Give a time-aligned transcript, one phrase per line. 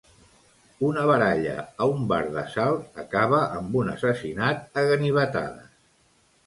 [0.87, 5.75] Una baralla a un bar de Salt acaba amb un assassinat a ganivetades.